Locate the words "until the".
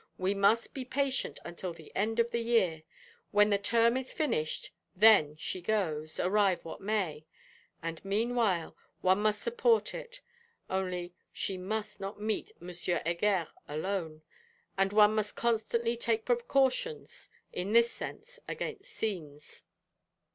1.45-1.91